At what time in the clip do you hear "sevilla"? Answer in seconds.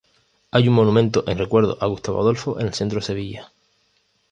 3.05-3.51